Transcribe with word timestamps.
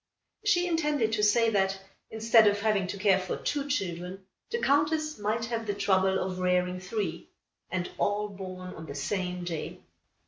She 0.43 0.67
intended 0.67 1.13
to 1.13 1.21
say 1.23 1.51
that, 1.51 1.79
instead 2.09 2.47
of 2.47 2.59
having 2.59 2.87
to 2.87 2.97
care 2.97 3.19
for 3.19 3.37
two 3.37 3.69
children, 3.69 4.25
the 4.49 4.57
Countess 4.57 5.19
might 5.19 5.45
have 5.45 5.67
the 5.67 5.75
trouble 5.75 6.17
of 6.17 6.39
rearing 6.39 6.79
three, 6.79 7.29
and 7.69 7.87
all 7.99 8.27
born 8.29 8.73
on 8.73 8.87
the 8.87 8.95
same 8.95 9.43
day. 9.43 9.77